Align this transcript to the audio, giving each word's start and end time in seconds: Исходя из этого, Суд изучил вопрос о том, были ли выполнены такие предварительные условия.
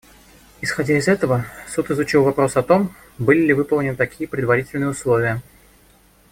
Исходя 0.61 0.97
из 0.97 1.07
этого, 1.07 1.45
Суд 1.69 1.91
изучил 1.91 2.23
вопрос 2.23 2.55
о 2.57 2.63
том, 2.63 2.91
были 3.19 3.41
ли 3.45 3.53
выполнены 3.53 3.95
такие 3.95 4.27
предварительные 4.27 4.89
условия. 4.89 5.43